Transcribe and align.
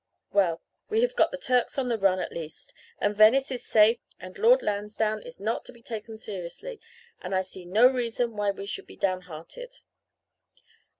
Well, 0.31 0.63
we 0.89 1.03
have 1.03 1.15
got 1.15 1.29
the 1.29 1.37
Turks 1.37 1.77
on 1.77 1.87
the 1.87 1.97
run, 1.99 2.17
at 2.17 2.31
least, 2.31 2.73
and 2.97 3.15
Venice 3.15 3.51
is 3.51 3.63
safe 3.63 3.99
and 4.19 4.35
Lord 4.35 4.63
Lansdowne 4.63 5.21
is 5.21 5.39
not 5.39 5.63
to 5.65 5.71
be 5.71 5.83
taken 5.83 6.17
seriously; 6.17 6.81
and 7.21 7.35
I 7.35 7.43
see 7.43 7.65
no 7.65 7.85
reason 7.85 8.35
why 8.35 8.49
we 8.49 8.65
should 8.65 8.87
be 8.87 8.97
downhearted.' 8.97 9.75